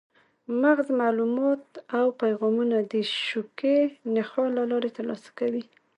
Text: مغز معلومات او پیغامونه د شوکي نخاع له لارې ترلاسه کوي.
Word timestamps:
مغز 0.61 0.87
معلومات 1.01 1.65
او 1.97 2.05
پیغامونه 2.23 2.77
د 2.91 2.93
شوکي 3.27 3.77
نخاع 4.15 4.47
له 4.57 4.63
لارې 4.71 4.89
ترلاسه 4.97 5.29
کوي. 5.39 5.63